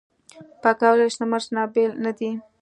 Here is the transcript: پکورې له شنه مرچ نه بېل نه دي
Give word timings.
پکورې 0.61 0.97
له 0.99 1.07
شنه 1.13 1.25
مرچ 1.31 1.45
نه 1.55 1.63
بېل 1.73 1.91
نه 2.03 2.11
دي 2.17 2.29